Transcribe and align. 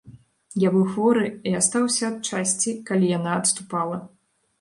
Я 0.61 0.69
быў 0.75 0.85
хворы 0.93 1.25
і 1.49 1.53
астаўся 1.59 2.03
ад 2.13 2.17
часці, 2.31 2.73
калі 2.87 3.11
яна 3.13 3.31
адступала. 3.43 4.01